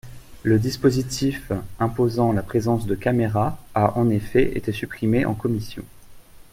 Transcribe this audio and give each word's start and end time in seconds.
Le 0.41 0.57
dispositif 0.57 1.51
imposant 1.79 2.33
la 2.33 2.41
présence 2.41 2.87
de 2.87 2.95
caméras 2.95 3.59
a 3.75 3.99
en 3.99 4.09
effet 4.09 4.57
été 4.57 4.71
supprimé 4.71 5.25
en 5.25 5.35
commission. 5.35 5.85